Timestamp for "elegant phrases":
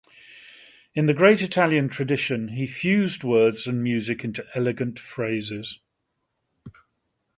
4.55-5.77